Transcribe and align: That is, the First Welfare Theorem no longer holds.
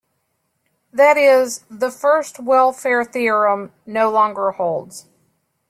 That 0.91 1.15
is, 1.15 1.63
the 1.69 1.91
First 1.91 2.39
Welfare 2.39 3.05
Theorem 3.05 3.71
no 3.85 4.09
longer 4.09 4.49
holds. 4.49 5.05